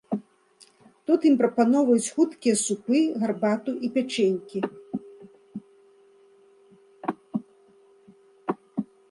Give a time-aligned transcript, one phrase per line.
[1.09, 4.63] Тут ім прапаноўваюць хуткія супы, гарбату і пячэнькі.